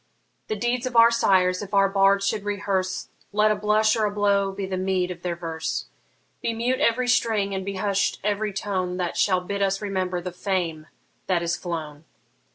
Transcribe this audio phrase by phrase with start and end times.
[0.47, 4.09] The deeds of our sires if our bards should rehearse, Let a blush or a
[4.11, 5.85] blow be the meed of their verse!
[6.41, 10.31] Be mute every string, and be hush'd every tone, That shall bid us remember the
[10.31, 10.87] fame
[11.27, 12.03] that is flown.